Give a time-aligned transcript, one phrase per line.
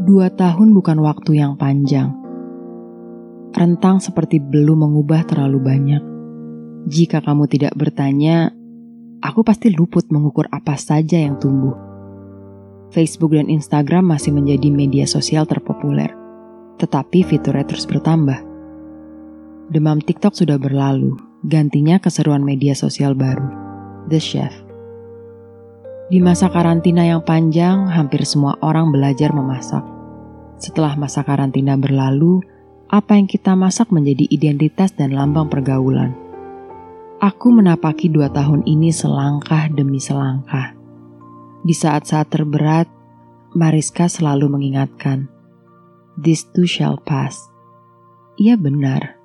[0.00, 2.16] Dua tahun bukan waktu yang panjang.
[3.52, 6.02] Rentang seperti belum mengubah terlalu banyak.
[6.88, 8.48] Jika kamu tidak bertanya,
[9.20, 11.76] aku pasti luput mengukur apa saja yang tumbuh.
[12.88, 16.08] Facebook dan Instagram masih menjadi media sosial terpopuler,
[16.80, 18.40] tetapi fiturnya terus bertambah.
[19.68, 23.52] Demam TikTok sudah berlalu, gantinya keseruan media sosial baru,
[24.08, 24.69] The Chef.
[26.10, 29.86] Di masa karantina yang panjang, hampir semua orang belajar memasak.
[30.58, 32.42] Setelah masa karantina berlalu,
[32.90, 36.10] apa yang kita masak menjadi identitas dan lambang pergaulan.
[37.22, 40.74] Aku menapaki dua tahun ini selangkah demi selangkah.
[41.62, 42.90] Di saat-saat terberat,
[43.54, 45.30] Mariska selalu mengingatkan,
[46.18, 47.38] This too shall pass.
[48.34, 49.20] Ia benar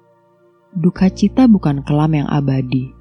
[0.75, 2.94] duka cita bukan kelam yang abadi.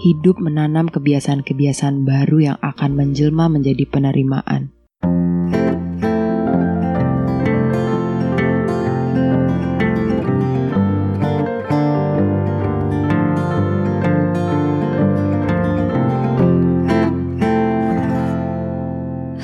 [0.00, 4.72] Hidup menanam kebiasaan-kebiasaan baru yang akan menjelma menjadi penerimaan.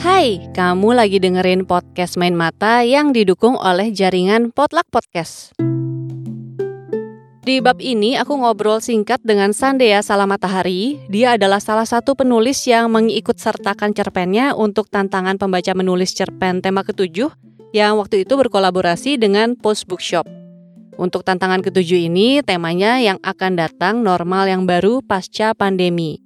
[0.00, 5.52] Hai, kamu lagi dengerin podcast Main Mata yang didukung oleh jaringan Potluck Podcast.
[7.48, 11.00] Di bab ini aku ngobrol singkat dengan Sandea Salamatahari.
[11.08, 16.84] Dia adalah salah satu penulis yang mengikut sertakan cerpennya untuk tantangan pembaca menulis cerpen tema
[16.84, 17.32] ketujuh
[17.72, 20.28] yang waktu itu berkolaborasi dengan Post Bookshop.
[21.00, 26.20] Untuk tantangan ketujuh ini temanya yang akan datang normal yang baru pasca pandemi.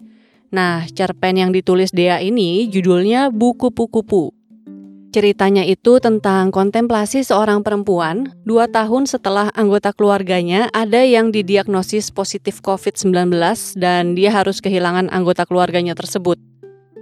[0.50, 4.34] Nah, cerpen yang ditulis Dea ini judulnya Buku Pukupu.
[5.12, 12.64] Ceritanya itu tentang kontemplasi seorang perempuan dua tahun setelah anggota keluarganya ada yang didiagnosis positif
[12.64, 13.28] COVID-19
[13.76, 16.40] dan dia harus kehilangan anggota keluarganya tersebut.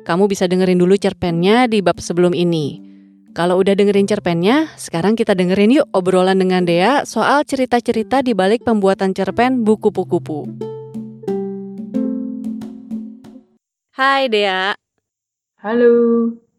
[0.03, 2.83] Kamu bisa dengerin dulu cerpennya di bab sebelum ini.
[3.31, 8.67] Kalau udah dengerin cerpennya, sekarang kita dengerin yuk obrolan dengan Dea soal cerita-cerita di balik
[8.67, 10.51] pembuatan cerpen Buku Pukupu.
[13.95, 14.75] Hai Dea.
[15.63, 16.50] Halo.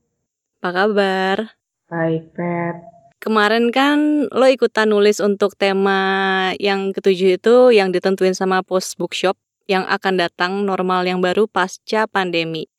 [0.61, 1.57] Apa kabar?
[1.89, 2.85] Baik, Pep.
[3.17, 9.41] Kemarin kan lo ikutan nulis untuk tema yang ketujuh itu yang ditentuin sama Post Bookshop
[9.65, 12.69] yang akan datang normal yang baru pasca pandemi.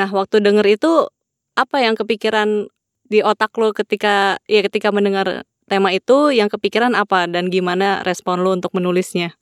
[0.00, 1.12] Nah, waktu denger itu
[1.60, 2.72] apa yang kepikiran
[3.04, 8.48] di otak lo ketika ya ketika mendengar tema itu yang kepikiran apa dan gimana respon
[8.48, 9.36] lo untuk menulisnya?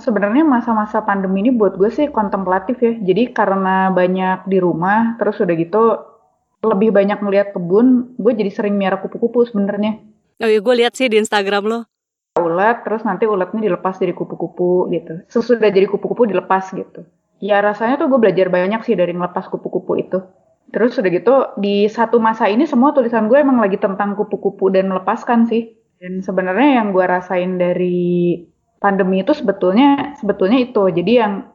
[0.00, 2.96] Sebenarnya masa-masa pandemi ini buat gue sih kontemplatif ya.
[3.04, 6.13] Jadi karena banyak di rumah, terus udah gitu
[6.64, 10.00] lebih banyak ngeliat kebun, gue jadi sering miara kupu-kupu sebenarnya.
[10.42, 11.80] Oh iya, gue lihat sih di Instagram lo.
[12.34, 15.22] Ulat, terus nanti ulatnya dilepas dari kupu-kupu gitu.
[15.30, 17.06] Sesudah jadi kupu-kupu dilepas gitu.
[17.38, 20.18] Ya rasanya tuh gue belajar banyak sih dari ngelepas kupu-kupu itu.
[20.74, 24.90] Terus udah gitu, di satu masa ini semua tulisan gue emang lagi tentang kupu-kupu dan
[24.90, 25.78] melepaskan sih.
[26.02, 28.42] Dan sebenarnya yang gue rasain dari
[28.82, 30.82] pandemi itu sebetulnya sebetulnya itu.
[30.90, 31.46] Jadi yang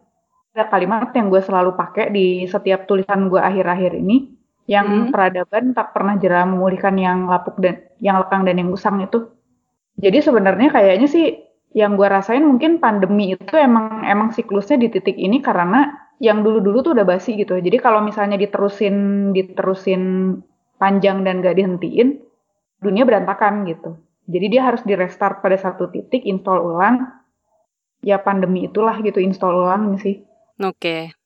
[0.55, 4.38] ada kalimat yang gue selalu pakai di setiap tulisan gue akhir-akhir ini
[4.69, 5.09] yang hmm.
[5.09, 9.33] peradaban tak pernah jerah memulihkan yang lapuk dan yang lekang dan yang usang itu.
[9.97, 11.25] Jadi sebenarnya kayaknya sih
[11.73, 15.89] yang gue rasain mungkin pandemi itu emang emang siklusnya di titik ini karena
[16.21, 17.57] yang dulu-dulu tuh udah basi gitu.
[17.57, 20.03] Jadi kalau misalnya diterusin diterusin
[20.77, 22.21] panjang dan gak dihentiin,
[22.77, 23.97] dunia berantakan gitu.
[24.29, 27.09] Jadi dia harus di restart pada satu titik, install ulang.
[28.05, 30.21] Ya pandemi itulah gitu, install ulang sih.
[30.61, 30.77] Oke.
[30.77, 31.18] Okay.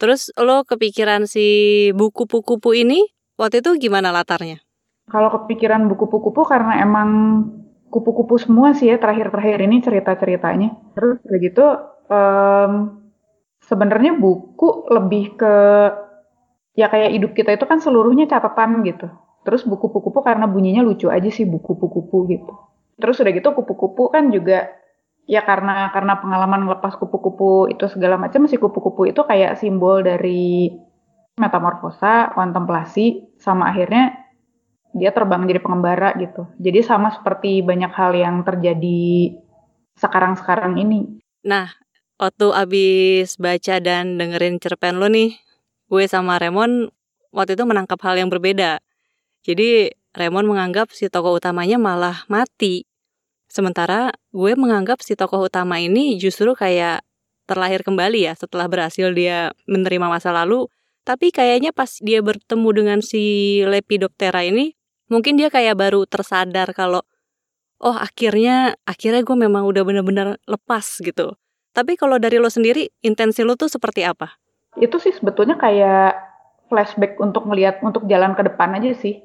[0.00, 1.46] Terus lo kepikiran si
[1.92, 3.04] buku kupu ini
[3.36, 4.64] waktu itu gimana latarnya?
[5.12, 7.10] Kalau kepikiran buku kupu karena emang
[7.90, 10.96] kupu-kupu semua sih ya terakhir-terakhir ini cerita-ceritanya.
[10.96, 11.64] Terus begitu
[12.08, 12.72] um,
[13.60, 15.54] sebenarnya buku lebih ke
[16.78, 19.10] ya kayak hidup kita itu kan seluruhnya catatan gitu.
[19.44, 22.54] Terus buku kupu karena bunyinya lucu aja sih buku kupu gitu.
[22.96, 24.79] Terus udah gitu kupu-kupu kan juga
[25.30, 30.74] ya karena karena pengalaman ngelepas kupu-kupu itu segala macam si kupu-kupu itu kayak simbol dari
[31.38, 34.26] metamorfosa, kontemplasi sama akhirnya
[34.90, 36.50] dia terbang jadi pengembara gitu.
[36.58, 39.38] Jadi sama seperti banyak hal yang terjadi
[39.94, 41.22] sekarang-sekarang ini.
[41.46, 41.70] Nah,
[42.18, 45.38] waktu abis baca dan dengerin cerpen lo nih,
[45.86, 46.90] gue sama Remon
[47.30, 48.82] waktu itu menangkap hal yang berbeda.
[49.46, 52.89] Jadi Remon menganggap si tokoh utamanya malah mati
[53.50, 57.02] Sementara gue menganggap si tokoh utama ini justru kayak
[57.50, 60.70] terlahir kembali ya setelah berhasil dia menerima masa lalu.
[61.02, 64.78] Tapi kayaknya pas dia bertemu dengan si Lepidoptera ini,
[65.10, 67.02] mungkin dia kayak baru tersadar kalau
[67.82, 71.34] oh akhirnya akhirnya gue memang udah bener-bener lepas gitu.
[71.74, 74.38] Tapi kalau dari lo sendiri, intensi lo tuh seperti apa?
[74.78, 76.14] Itu sih sebetulnya kayak
[76.70, 79.18] flashback untuk melihat untuk jalan ke depan aja sih.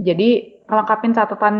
[0.00, 1.56] Jadi kelengkapin catatan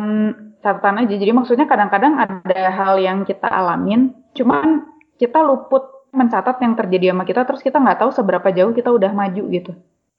[0.62, 1.14] catatan aja.
[1.18, 4.86] Jadi maksudnya kadang-kadang ada hal yang kita alamin, cuman
[5.18, 5.82] kita luput
[6.14, 9.72] mencatat yang terjadi sama kita, terus kita nggak tahu seberapa jauh kita udah maju gitu.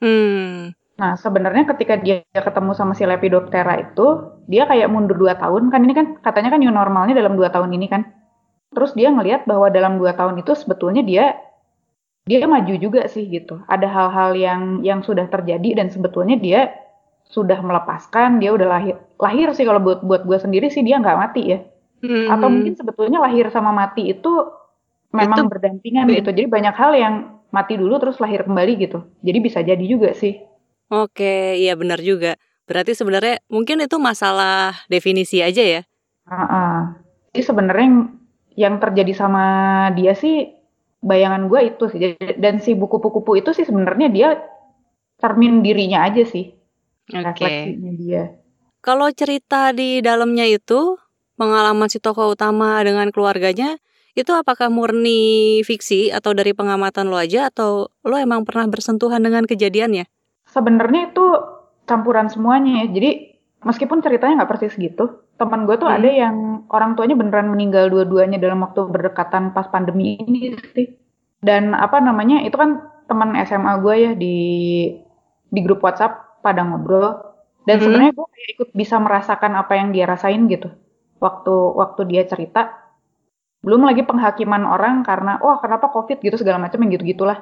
[0.04, 0.76] Hmm.
[1.00, 5.82] Nah sebenarnya ketika dia ketemu sama si Lepidoptera itu, dia kayak mundur dua tahun kan
[5.82, 8.04] ini kan katanya kan new normalnya dalam dua tahun ini kan.
[8.74, 11.38] Terus dia ngelihat bahwa dalam dua tahun itu sebetulnya dia
[12.24, 13.62] dia maju juga sih gitu.
[13.70, 16.74] Ada hal-hal yang yang sudah terjadi dan sebetulnya dia
[17.30, 18.96] sudah melepaskan, dia udah lahir.
[19.18, 21.60] Lahir sih kalau buat buat gue sendiri sih dia nggak mati ya.
[22.04, 22.28] Hmm.
[22.30, 24.32] Atau mungkin sebetulnya lahir sama mati itu
[25.14, 26.30] memang Itu berdampingan gitu.
[26.36, 27.16] Jadi banyak hal yang
[27.54, 29.06] mati dulu terus lahir kembali gitu.
[29.22, 30.42] Jadi bisa jadi juga sih.
[30.90, 32.36] Oke, iya benar juga.
[32.66, 35.82] Berarti sebenarnya mungkin itu masalah definisi aja ya.
[36.28, 36.80] Heeh.
[37.34, 37.88] Jadi sebenarnya
[38.58, 39.46] yang, terjadi sama
[39.98, 40.54] dia sih
[41.02, 42.00] bayangan gue itu sih.
[42.38, 44.30] Dan si buku kupu itu sih sebenarnya dia
[45.22, 46.54] cermin dirinya aja sih.
[47.12, 47.44] Oke.
[47.44, 48.24] Refleksinya dia.
[48.84, 51.00] Kalau cerita di dalamnya itu
[51.40, 53.80] pengalaman si tokoh utama dengan keluarganya
[54.14, 59.48] itu apakah murni fiksi atau dari pengamatan lo aja atau lo emang pernah bersentuhan dengan
[59.50, 60.06] kejadiannya?
[60.46, 61.26] Sebenarnya itu
[61.90, 62.94] campuran semuanya ya.
[62.94, 63.12] Jadi
[63.66, 65.98] meskipun ceritanya nggak persis gitu, teman gue tuh Hmm.
[65.98, 66.36] ada yang
[66.70, 70.94] orang tuanya beneran meninggal dua-duanya dalam waktu berdekatan pas pandemi ini sih.
[71.42, 74.38] Dan apa namanya itu kan teman SMA gue ya di
[75.50, 77.08] di grup WhatsApp pada ngobrol.
[77.64, 77.84] Dan Hmm.
[77.84, 80.70] sebenarnya gue kayak ikut bisa merasakan apa yang dia rasain gitu.
[81.24, 82.62] Waktu waktu dia cerita.
[83.64, 87.40] Belum lagi penghakiman orang karena wah kenapa COVID gitu segala macam yang gitu-gitulah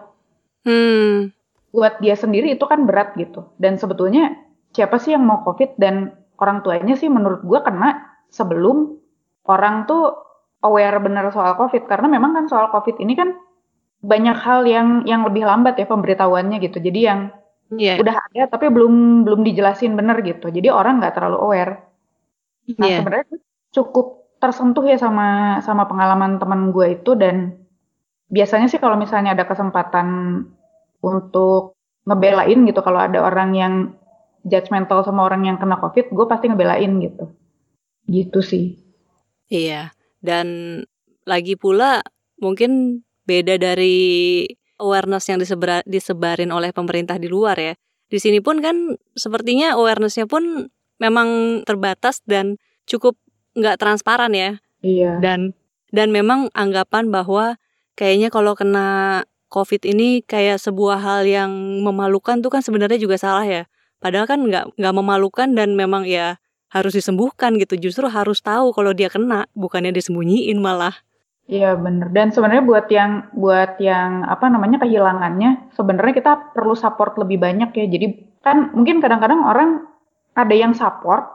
[0.65, 1.33] Hmm,
[1.73, 3.49] buat dia sendiri itu kan berat gitu.
[3.57, 4.37] Dan sebetulnya
[4.75, 7.89] siapa sih yang mau COVID dan orang tuanya sih menurut gua kena
[8.29, 9.01] sebelum
[9.49, 10.13] orang tuh
[10.61, 13.33] aware bener soal COVID karena memang kan soal COVID ini kan
[14.01, 16.77] banyak hal yang yang lebih lambat ya pemberitahuannya gitu.
[16.77, 17.19] Jadi yang
[17.75, 20.51] iya, udah ada tapi belum belum dijelasin bener gitu.
[20.51, 21.73] Jadi orang nggak terlalu aware.
[22.77, 22.97] Nah iya.
[22.99, 23.25] sebenarnya
[23.71, 27.61] cukup tersentuh ya sama sama pengalaman teman gue itu dan
[28.31, 30.07] biasanya sih kalau misalnya ada kesempatan
[31.03, 31.77] untuk
[32.09, 33.73] ngebelain gitu kalau ada orang yang
[34.41, 37.29] judgmental sama orang yang kena covid gue pasti ngebelain gitu
[38.09, 38.81] gitu sih
[39.51, 39.91] Iya,
[40.23, 40.47] dan
[41.27, 41.99] lagi pula
[42.39, 44.47] mungkin beda dari
[44.81, 47.73] awareness yang disebra- disebarin oleh pemerintah di luar ya.
[48.11, 52.57] Di sini pun kan sepertinya awarenessnya pun memang terbatas dan
[52.89, 53.15] cukup
[53.55, 54.57] nggak transparan ya.
[54.81, 55.53] iya Dan
[55.93, 57.61] dan memang anggapan bahwa
[57.95, 61.51] kayaknya kalau kena COVID ini kayak sebuah hal yang
[61.83, 63.67] memalukan tuh kan sebenarnya juga salah ya.
[63.99, 66.39] Padahal kan nggak nggak memalukan dan memang ya
[66.71, 67.75] harus disembuhkan gitu.
[67.75, 70.95] Justru harus tahu kalau dia kena, bukannya disembunyiin malah.
[71.51, 77.19] Iya bener dan sebenarnya buat yang buat yang apa namanya kehilangannya sebenarnya kita perlu support
[77.19, 78.07] lebih banyak ya jadi
[78.39, 79.83] kan mungkin kadang-kadang orang
[80.31, 81.27] ada yang support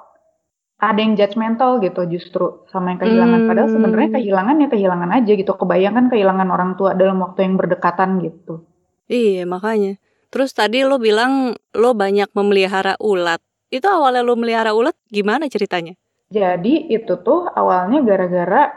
[0.76, 3.76] ada yang judgmental gitu justru sama yang kehilangan padahal Hmm.
[3.76, 8.64] sebenarnya kehilangan ya kehilangan aja gitu kebayangkan kehilangan orang tua dalam waktu yang berdekatan gitu
[9.06, 10.02] Iya, makanya.
[10.34, 13.38] Terus tadi lo bilang lo banyak memelihara ulat.
[13.70, 15.94] Itu awalnya lo melihara ulat gimana ceritanya?
[16.26, 18.74] jadi itu tuh awalnya gara-gara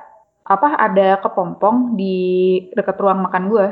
[0.50, 2.18] apa ada kepompong di
[2.74, 3.68] dekat ruang makan gua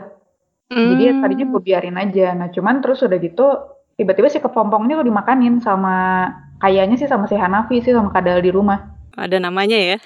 [0.69, 1.23] jadi ya Hmm.
[1.23, 3.47] tadinya gue biarin aja nah cuman terus udah gitu
[3.95, 6.27] tiba-tiba si kepompong ini tuh dimakanin sama
[6.59, 9.97] kayaknya sih sama si Hanafi sih sama kadal di rumah Ada namanya ya?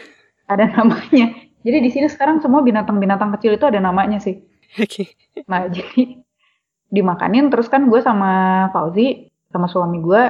[0.45, 4.37] ada namanya jadi di sini sekarang semua binatang-binatang kecil itu ada namanya sih
[4.79, 5.11] Oke.
[5.51, 6.23] Nah, jadi
[6.87, 10.23] dimakanin terus kan gue sama Fauzi sama suami gue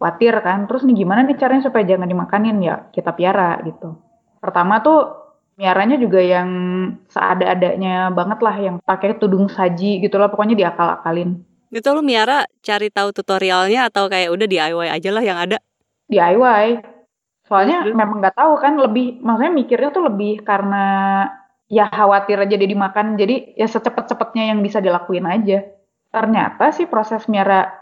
[0.00, 0.64] khawatir kan.
[0.64, 4.00] Terus nih gimana nih caranya supaya jangan dimakanin ya kita piara gitu.
[4.40, 5.21] Pertama tuh
[5.56, 6.48] miaranya juga yang
[7.12, 11.44] seada-adanya banget lah yang pakai tudung saji gitu lah pokoknya diakal-akalin.
[11.72, 15.56] Itu lo miara cari tahu tutorialnya atau kayak udah DIY aja lah yang ada?
[16.12, 16.84] DIY.
[17.48, 17.96] Soalnya terus?
[17.96, 20.84] memang nggak tahu kan lebih maksudnya mikirnya tuh lebih karena
[21.72, 25.64] ya khawatir aja dia dimakan jadi ya secepat-cepatnya yang bisa dilakuin aja.
[26.12, 27.72] Ternyata sih proses miara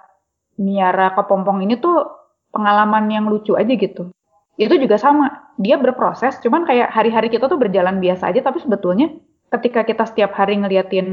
[0.54, 2.06] miara kepompong ini tuh
[2.54, 4.14] pengalaman yang lucu aja gitu.
[4.60, 9.08] Itu juga sama, dia berproses cuman kayak hari-hari kita tuh berjalan biasa aja tapi sebetulnya
[9.48, 11.08] ketika kita setiap hari ngeliatin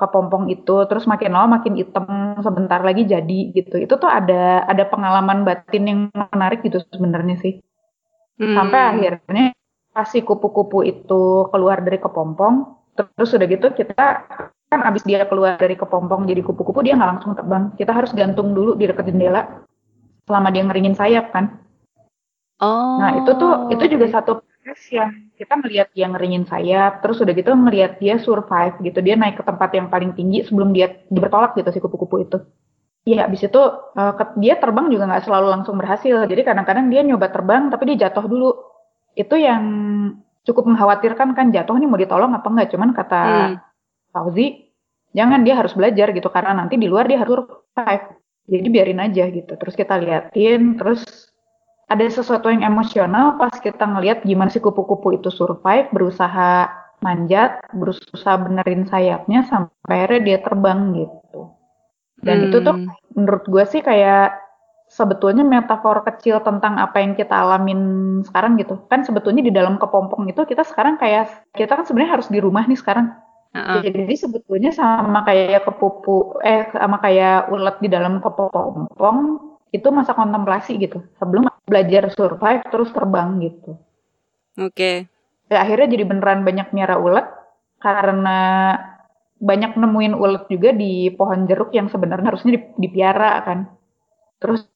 [0.00, 3.78] kepompong itu terus makin lama makin hitam sebentar lagi jadi gitu.
[3.78, 7.62] Itu tuh ada ada pengalaman batin yang menarik gitu sebenarnya sih.
[8.40, 8.90] Sampai Hmm.
[8.96, 9.46] akhirnya
[9.92, 14.26] pas si kupu-kupu itu keluar dari kepompong terus udah gitu kita
[14.72, 17.70] kan abis dia keluar dari kepompong jadi kupu-kupu dia nggak langsung terbang.
[17.78, 19.62] Kita harus gantung dulu di dekat jendela
[20.26, 21.61] selama dia ngeringin sayap kan
[22.62, 23.02] Oh.
[23.02, 27.34] Nah itu tuh itu juga satu proses yang kita ngelihat dia ngeringin sayap, terus udah
[27.34, 31.58] gitu ngelihat dia survive gitu, dia naik ke tempat yang paling tinggi sebelum dia bertolak
[31.58, 32.38] gitu si kupu-kupu itu.
[33.02, 33.58] Iya, abis itu
[33.98, 36.22] uh, dia terbang juga nggak selalu langsung berhasil.
[36.30, 38.54] Jadi kadang-kadang dia nyoba terbang tapi dia jatuh dulu.
[39.18, 39.62] Itu yang
[40.46, 42.70] cukup mengkhawatirkan kan jatuh nih mau ditolong apa enggak.
[42.70, 43.54] Cuman kata hmm.
[44.14, 44.70] Fauzi,
[45.10, 48.06] jangan dia harus belajar gitu karena nanti di luar dia harus survive.
[48.46, 49.50] Jadi biarin aja gitu.
[49.58, 51.31] Terus kita liatin, terus
[51.92, 56.72] ada sesuatu yang emosional pas kita ngelihat gimana si kupu-kupu itu survive, berusaha
[57.04, 61.52] manjat, berusaha benerin sayapnya sampai akhirnya dia terbang gitu.
[62.22, 62.46] Dan hmm.
[62.48, 62.88] itu tuh hmm.
[63.18, 64.40] menurut gue sih kayak
[64.88, 68.80] sebetulnya metafor kecil tentang apa yang kita alamin sekarang gitu.
[68.88, 72.64] Kan sebetulnya di dalam kepompong itu kita sekarang kayak kita kan sebenarnya harus di rumah
[72.64, 73.12] nih sekarang.
[73.52, 73.84] Uh-uh.
[73.84, 80.76] Jadi sebetulnya sama kayak kepupu eh sama kayak ulat di dalam kepompong itu masa kontemplasi
[80.76, 81.00] gitu.
[81.16, 83.80] Sebelum belajar survive terus terbang gitu.
[84.60, 84.76] Oke.
[84.76, 84.96] Okay.
[85.48, 87.28] Ya, akhirnya jadi beneran banyak miara ulat
[87.80, 88.40] karena
[89.42, 93.58] banyak nemuin ulet juga di pohon jeruk yang sebenarnya harusnya dipiara kan.
[94.38, 94.68] Terus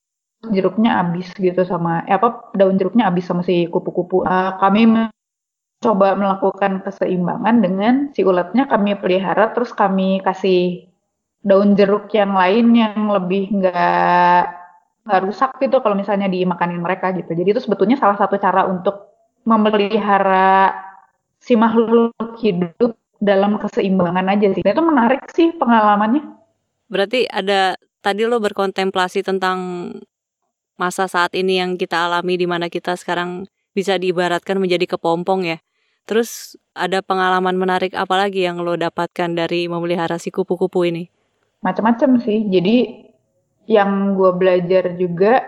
[0.50, 4.26] jeruknya habis gitu sama eh, apa daun jeruknya habis sama si kupu-kupu.
[4.26, 10.90] Uh, kami mencoba melakukan keseimbangan dengan si uletnya kami pelihara terus kami kasih
[11.46, 14.65] daun jeruk yang lain yang lebih nggak
[15.06, 17.30] nggak rusak gitu kalau misalnya dimakanin mereka gitu.
[17.30, 19.14] Jadi itu sebetulnya salah satu cara untuk
[19.46, 20.74] memelihara
[21.38, 24.66] si makhluk hidup dalam keseimbangan aja sih.
[24.66, 26.26] Itu menarik sih pengalamannya.
[26.90, 29.58] Berarti ada tadi lo berkontemplasi tentang
[30.76, 35.58] masa saat ini yang kita alami di mana kita sekarang bisa diibaratkan menjadi kepompong ya.
[36.06, 41.10] Terus ada pengalaman menarik apa lagi yang lo dapatkan dari memelihara si kupu-kupu ini?
[41.62, 42.46] Macam-macam sih.
[42.46, 43.05] Jadi
[43.66, 45.42] yang gue belajar juga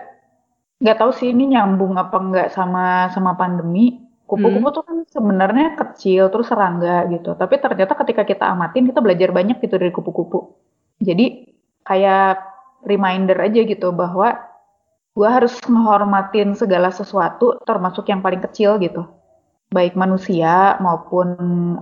[0.79, 4.77] nggak tahu sih ini nyambung apa nggak sama sama pandemi Kupu-kupu hmm.
[4.77, 7.33] tuh kan sebenarnya kecil terus serangga gitu.
[7.33, 10.53] Tapi ternyata ketika kita amatin kita belajar banyak gitu dari kupu-kupu.
[11.01, 11.49] Jadi
[11.81, 12.37] kayak
[12.85, 14.37] reminder aja gitu bahwa
[15.17, 19.09] gue harus menghormatin segala sesuatu termasuk yang paling kecil gitu.
[19.73, 21.33] Baik manusia maupun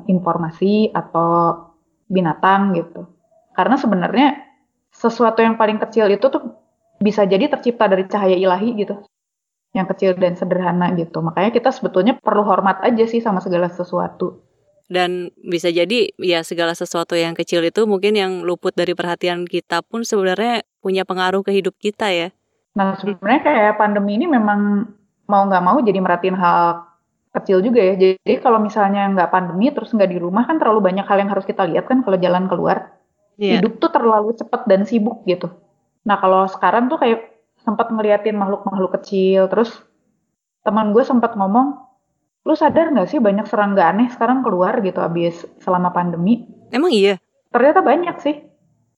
[0.08, 1.68] informasi atau
[2.08, 3.12] binatang gitu.
[3.60, 4.47] Karena sebenarnya
[4.98, 6.58] sesuatu yang paling kecil itu tuh
[6.98, 9.06] bisa jadi tercipta dari cahaya ilahi gitu
[9.78, 11.22] yang kecil dan sederhana gitu.
[11.22, 14.42] Makanya kita sebetulnya perlu hormat aja sih sama segala sesuatu.
[14.88, 19.84] Dan bisa jadi ya segala sesuatu yang kecil itu mungkin yang luput dari perhatian kita
[19.86, 22.28] pun sebenarnya punya pengaruh ke hidup kita ya.
[22.74, 24.88] Nah sebenarnya kayak pandemi ini memang
[25.28, 26.88] mau nggak mau jadi merhatiin hal
[27.36, 27.94] kecil juga ya.
[28.00, 31.44] Jadi kalau misalnya nggak pandemi terus nggak di rumah kan terlalu banyak hal yang harus
[31.44, 32.97] kita lihat kan kalau jalan keluar.
[33.38, 33.62] Yeah.
[33.62, 35.54] Hidup tuh terlalu cepat dan sibuk gitu.
[36.04, 39.76] Nah kalau sekarang tuh kayak sempat ngeliatin makhluk-makhluk kecil terus
[40.64, 41.80] teman gue sempat ngomong
[42.48, 47.20] lu sadar nggak sih banyak serangga aneh sekarang keluar gitu abis selama pandemi emang iya
[47.52, 48.36] ternyata banyak sih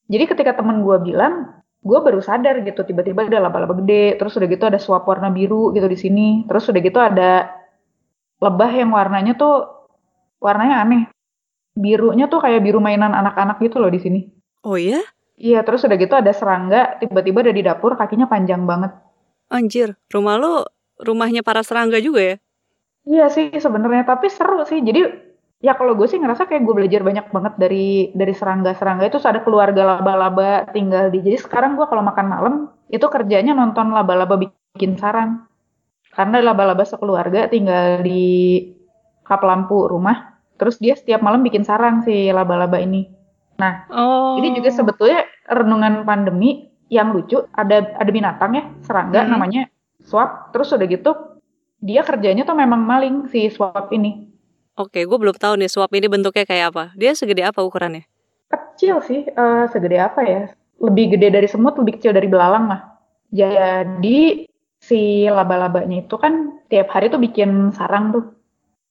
[0.05, 4.45] jadi ketika teman gue bilang gue baru sadar gitu tiba-tiba ada laba-laba gede terus udah
[4.45, 7.49] gitu ada suap warna biru gitu di sini terus udah gitu ada
[8.37, 9.65] lebah yang warnanya tuh
[10.37, 11.09] warnanya aneh
[11.79, 14.19] birunya tuh kayak biru mainan anak-anak gitu loh di sini
[14.67, 14.99] oh iya
[15.39, 18.91] Iya, terus udah gitu ada serangga, tiba-tiba ada di dapur, kakinya panjang banget.
[19.47, 20.67] Anjir, rumah lo
[20.99, 22.35] rumahnya para serangga juga ya?
[23.07, 24.83] Iya sih sebenarnya, tapi seru sih.
[24.83, 25.07] Jadi
[25.63, 29.39] ya kalau gue sih ngerasa kayak gue belajar banyak banget dari dari serangga-serangga itu ada
[29.39, 31.23] keluarga laba-laba tinggal di.
[31.23, 32.53] Jadi sekarang gue kalau makan malam
[32.91, 35.47] itu kerjanya nonton laba-laba bikin sarang.
[36.11, 38.59] Karena laba-laba sekeluarga tinggal di
[39.23, 40.28] kap lampu rumah.
[40.59, 43.07] Terus dia setiap malam bikin sarang si laba-laba ini.
[43.59, 44.35] Nah, oh.
[44.39, 47.39] ini juga sebetulnya renungan pandemi yang lucu.
[47.55, 49.31] Ada ada binatang ya, serangga hmm.
[49.31, 49.61] namanya
[50.03, 50.51] swap.
[50.51, 51.11] Terus udah gitu,
[51.79, 54.27] dia kerjanya tuh memang maling si swap ini.
[54.79, 56.83] Oke, gue belum tahu nih swap ini bentuknya kayak apa.
[56.95, 58.07] Dia segede apa ukurannya?
[58.47, 60.41] Kecil sih, uh, segede apa ya?
[60.79, 62.81] Lebih gede dari semut, lebih kecil dari belalang lah.
[63.27, 64.47] Jadi
[64.79, 68.38] si laba-labanya itu kan tiap hari tuh bikin sarang tuh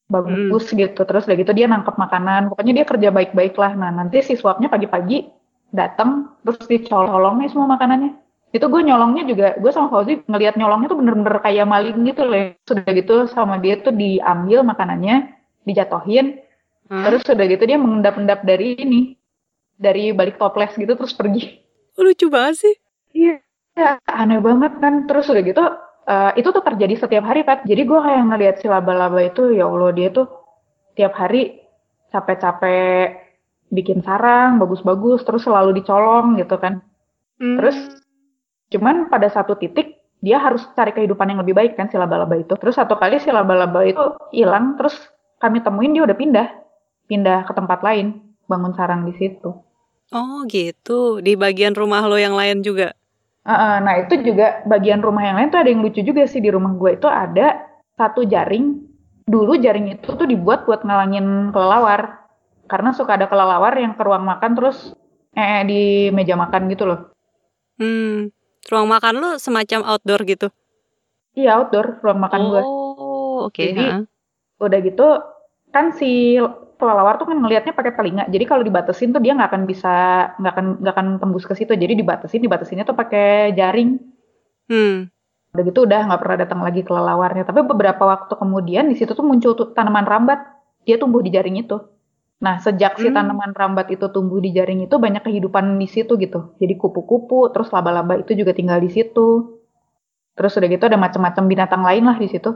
[0.08, 0.76] bagus hmm.
[0.80, 1.00] gitu.
[1.04, 2.50] Terus udah gitu dia nangkep makanan.
[2.50, 3.72] Pokoknya dia kerja baik-baik lah.
[3.76, 5.28] Nah nanti si swapnya pagi-pagi
[5.68, 8.16] datang terus dicolong nih semua makanannya.
[8.48, 12.56] Itu gue nyolongnya juga gue sama Fauzi ngelihat nyolongnya tuh bener-bener kayak maling gitu loh.
[12.64, 15.36] Sudah gitu sama dia tuh diambil makanannya
[15.68, 16.42] dijatohin.
[16.88, 17.04] Hmm.
[17.04, 19.12] terus sudah gitu dia mengendap-endap dari ini
[19.76, 21.60] dari balik toples gitu terus pergi.
[22.00, 22.74] Lucu banget sih?
[23.12, 23.44] Iya
[24.08, 25.04] aneh banget kan.
[25.04, 25.64] Terus udah gitu
[26.08, 27.62] uh, itu tuh terjadi setiap hari Pat.
[27.68, 30.26] Jadi gue kayak ngeliat si laba-laba itu ya Allah dia tuh
[30.96, 31.60] tiap hari
[32.08, 33.28] capek-capek
[33.68, 36.80] bikin sarang bagus-bagus terus selalu dicolong gitu kan.
[37.36, 37.60] Hmm.
[37.60, 37.76] Terus
[38.72, 42.56] cuman pada satu titik dia harus cari kehidupan yang lebih baik kan si laba-laba itu.
[42.56, 44.96] Terus satu kali si laba-laba itu hilang terus
[45.38, 46.48] kami temuin dia udah pindah
[47.08, 49.50] pindah ke tempat lain bangun sarang di situ.
[50.08, 52.96] Oh gitu di bagian rumah lo yang lain juga?
[53.48, 56.52] Uh, nah itu juga bagian rumah yang lain tuh ada yang lucu juga sih di
[56.52, 57.64] rumah gue itu ada
[57.96, 58.84] satu jaring.
[59.24, 62.28] Dulu jaring itu tuh dibuat buat ngalangin kelelawar.
[62.68, 64.92] Karena suka ada kelelawar yang ke ruang makan terus
[65.32, 67.08] eh di meja makan gitu loh.
[67.80, 68.28] Hmm,
[68.68, 70.52] ruang makan lu semacam outdoor gitu?
[71.32, 72.62] Iya outdoor ruang makan oh, gue.
[72.62, 73.56] Oh oke.
[73.56, 74.04] Okay, Jadi
[74.60, 75.08] udah gitu
[75.72, 76.36] kan si
[76.78, 78.24] kelelawar tuh kan ngelihatnya pakai telinga.
[78.30, 79.94] Jadi kalau dibatasin tuh dia nggak akan bisa
[80.38, 81.74] nggak akan nggak akan tembus ke situ.
[81.74, 83.98] Jadi dibatasin dibatasinnya tuh pakai jaring.
[84.70, 85.10] Hmm.
[85.52, 87.44] Udah gitu udah nggak pernah datang lagi kelelawarnya.
[87.44, 90.40] Tapi beberapa waktu kemudian di situ tuh muncul tuh tanaman rambat.
[90.86, 91.76] Dia tumbuh di jaring itu.
[92.38, 93.18] Nah sejak si Hmm.
[93.18, 96.54] tanaman rambat itu tumbuh di jaring itu banyak kehidupan di situ gitu.
[96.62, 99.58] Jadi kupu-kupu, terus laba-laba itu juga tinggal di situ.
[100.38, 102.54] Terus udah gitu ada macam-macam binatang lain lah di situ.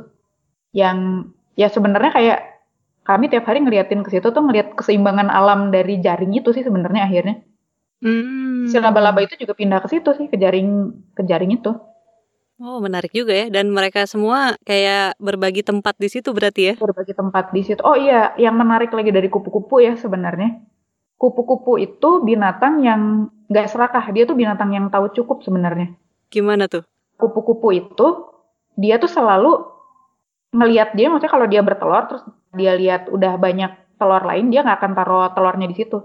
[0.71, 1.27] Yang
[1.59, 2.39] ya sebenarnya kayak
[3.03, 7.07] kami tiap hari ngeliatin ke situ tuh ngeliat keseimbangan alam dari jaring itu sih sebenarnya
[7.11, 7.43] akhirnya.
[8.03, 8.67] Hmm.
[8.67, 11.71] Si laba-laba itu juga pindah ke situ sih ke jaring ke jaring itu.
[12.63, 13.47] Oh menarik juga ya.
[13.51, 16.75] Dan mereka semua kayak berbagi tempat di situ berarti ya?
[16.79, 17.83] Berbagi tempat di situ.
[17.83, 20.63] Oh iya, yang menarik lagi dari kupu-kupu ya sebenarnya.
[21.19, 24.07] Kupu-kupu itu binatang yang nggak serakah.
[24.15, 25.95] Dia tuh binatang yang tahu cukup sebenarnya.
[26.31, 26.87] Gimana tuh?
[27.19, 28.07] Kupu-kupu itu
[28.79, 29.67] dia tuh selalu
[30.53, 34.79] ngelihat dia maksudnya kalau dia bertelur terus dia lihat udah banyak telur lain dia nggak
[34.81, 35.99] akan taruh telurnya di situ.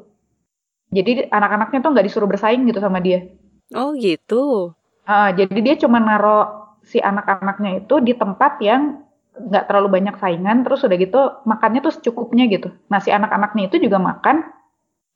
[0.88, 3.28] Jadi anak-anaknya tuh nggak disuruh bersaing gitu sama dia.
[3.76, 4.72] Oh gitu.
[5.08, 9.04] Ah, jadi dia cuma naro si anak-anaknya itu di tempat yang
[9.38, 12.72] nggak terlalu banyak saingan, terus udah gitu makannya tuh secukupnya gitu.
[12.92, 14.48] Nah si anak-anaknya itu juga makan,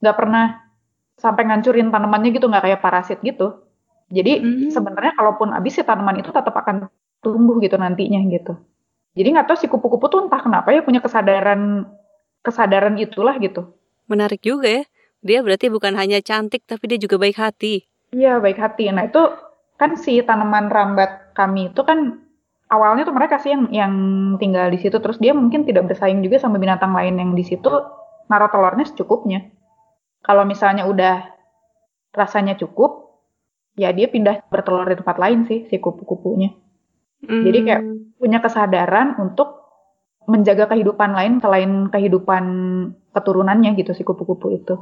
[0.04, 0.46] nggak pernah
[1.18, 3.64] sampai ngancurin tanamannya gitu, nggak kayak parasit gitu.
[4.12, 4.70] Jadi Hmm.
[4.72, 6.92] sebenarnya kalaupun habis si tanaman itu tetap akan
[7.24, 8.60] tumbuh gitu nantinya gitu.
[9.12, 11.84] Jadi nggak tahu si kupu-kupu tuh entah kenapa ya punya kesadaran
[12.42, 13.76] kesadaran itulah gitu.
[14.08, 14.84] Menarik juga ya.
[15.22, 17.86] Dia berarti bukan hanya cantik tapi dia juga baik hati.
[18.12, 18.90] Iya, baik hati.
[18.90, 19.22] Nah, itu
[19.78, 22.22] kan si tanaman rambat kami itu kan
[22.72, 23.94] awalnya tuh mereka sih yang yang
[24.40, 27.70] tinggal di situ terus dia mungkin tidak bersaing juga sama binatang lain yang di situ
[28.32, 29.52] naruh telurnya secukupnya.
[30.22, 31.28] Kalau misalnya udah
[32.14, 33.20] rasanya cukup,
[33.76, 36.54] ya dia pindah bertelur di tempat lain sih si kupu-kupunya.
[37.26, 38.18] Jadi kayak Hmm.
[38.18, 39.62] punya kesadaran untuk
[40.30, 42.44] menjaga kehidupan lain selain kehidupan
[43.14, 44.78] keturunannya gitu si kupu-kupu itu.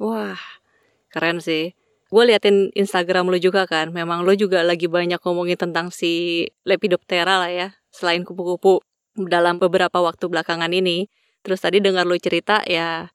[0.00, 0.38] Wah,
[1.12, 1.76] keren sih.
[2.08, 7.36] Gue liatin Instagram lu juga kan, memang lu juga lagi banyak ngomongin tentang si Lepidoptera
[7.36, 8.80] lah ya, selain kupu-kupu
[9.28, 11.12] dalam beberapa waktu belakangan ini.
[11.44, 13.12] Terus tadi dengar lu cerita ya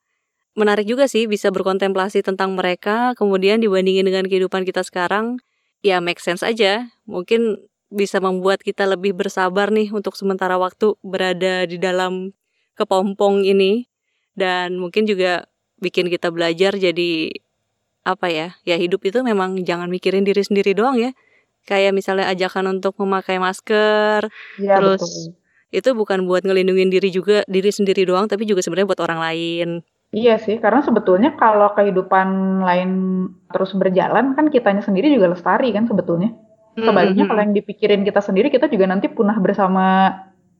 [0.54, 5.42] menarik juga sih bisa berkontemplasi tentang mereka, kemudian dibandingin dengan kehidupan kita sekarang,
[5.82, 6.94] ya make sense aja.
[7.10, 7.58] Mungkin
[7.94, 12.34] bisa membuat kita lebih bersabar nih untuk sementara waktu berada di dalam
[12.74, 13.86] kepompong ini
[14.34, 15.46] dan mungkin juga
[15.78, 17.30] bikin kita belajar jadi
[18.04, 21.14] apa ya ya hidup itu memang jangan mikirin diri sendiri doang ya
[21.64, 24.28] kayak misalnya ajakan untuk memakai masker
[24.60, 25.32] Iya Terus, betul.
[25.72, 29.68] itu bukan buat ngelindungin diri juga diri sendiri doang tapi juga sebenarnya buat orang lain
[30.14, 32.90] Iya sih, karena sebetulnya kalau kehidupan lain
[33.50, 36.30] terus berjalan kan kitanya sendiri juga lestari kan sebetulnya.
[36.74, 37.30] Sebaliknya Mm-mm.
[37.30, 40.10] kalau yang dipikirin kita sendiri kita juga nanti punah bersama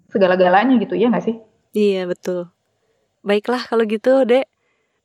[0.06, 1.36] segala-galanya gitu ya nggak sih?
[1.74, 2.54] iya betul
[3.26, 4.46] baiklah kalau gitu dek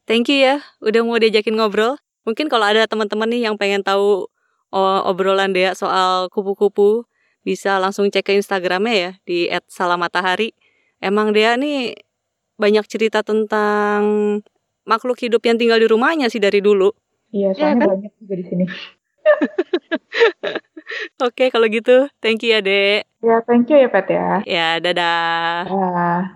[0.06, 1.98] thank you ya udah mau diajakin ngobrol
[2.30, 4.30] mungkin kalau ada teman-teman nih yang pengen tahu
[4.70, 7.10] oh, obrolan Dea soal kupu-kupu
[7.42, 10.54] bisa langsung cek ke Instagramnya ya di @salamatahari
[11.02, 11.98] emang Dea nih
[12.62, 14.02] banyak cerita tentang
[14.86, 16.94] makhluk hidup yang tinggal di rumahnya sih dari dulu
[17.34, 17.90] Iya, Iya soalnya kan?
[17.94, 18.66] banyak juga di sini.
[21.22, 24.30] oke kalau gitu thank you ya dek Ya, thank you ya Pet ya.
[24.48, 26.32] ya dadah Ah.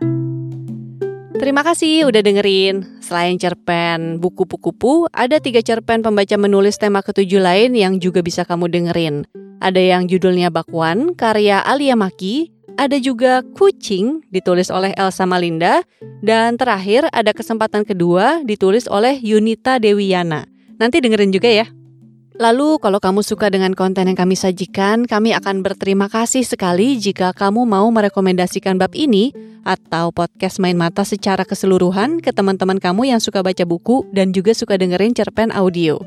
[1.33, 3.03] Terima kasih udah dengerin.
[3.03, 8.47] Selain cerpen buku kupu ada tiga cerpen pembaca menulis tema ketujuh lain yang juga bisa
[8.47, 9.27] kamu dengerin.
[9.59, 12.47] Ada yang judulnya Bakwan, karya Alia Maki.
[12.79, 15.83] Ada juga Kucing, ditulis oleh Elsa Malinda.
[16.23, 20.47] Dan terakhir ada kesempatan kedua, ditulis oleh Yunita Dewiyana.
[20.79, 21.67] Nanti dengerin juga ya.
[22.33, 27.29] Lalu kalau kamu suka dengan konten yang kami sajikan, kami akan berterima kasih sekali jika
[27.29, 29.29] kamu mau merekomendasikan bab ini
[29.61, 34.57] atau podcast Main Mata secara keseluruhan ke teman-teman kamu yang suka baca buku dan juga
[34.57, 36.01] suka dengerin cerpen audio.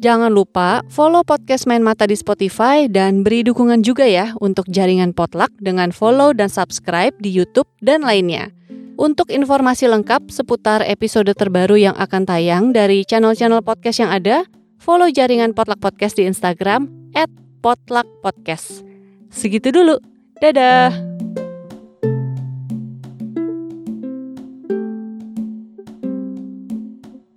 [0.00, 5.12] Jangan lupa follow podcast Main Mata di Spotify dan beri dukungan juga ya untuk jaringan
[5.12, 8.48] Potluck dengan follow dan subscribe di YouTube dan lainnya.
[8.98, 14.42] Untuk informasi lengkap seputar episode terbaru yang akan tayang dari channel-channel podcast yang ada,
[14.78, 16.88] follow jaringan Potluck Podcast di Instagram
[17.60, 18.86] @potluckpodcast.
[19.28, 19.98] Segitu dulu.
[20.38, 21.17] Dadah.